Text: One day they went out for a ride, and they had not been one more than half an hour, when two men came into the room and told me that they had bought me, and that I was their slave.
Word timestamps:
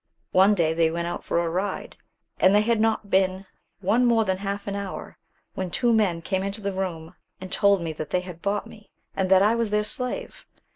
One 0.31 0.55
day 0.55 0.73
they 0.73 0.89
went 0.89 1.05
out 1.07 1.23
for 1.23 1.37
a 1.37 1.47
ride, 1.47 1.95
and 2.39 2.55
they 2.55 2.61
had 2.61 2.79
not 2.81 3.11
been 3.11 3.45
one 3.81 4.03
more 4.03 4.25
than 4.25 4.39
half 4.39 4.65
an 4.65 4.75
hour, 4.75 5.19
when 5.53 5.69
two 5.69 5.93
men 5.93 6.23
came 6.23 6.41
into 6.41 6.59
the 6.59 6.73
room 6.73 7.13
and 7.39 7.51
told 7.51 7.83
me 7.83 7.93
that 7.93 8.09
they 8.09 8.21
had 8.21 8.41
bought 8.41 8.65
me, 8.65 8.89
and 9.15 9.29
that 9.29 9.43
I 9.43 9.53
was 9.53 9.69
their 9.69 9.83
slave. 9.83 10.47